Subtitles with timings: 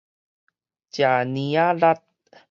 [0.03, 0.03] 食
[1.25, 2.01] 奶仔力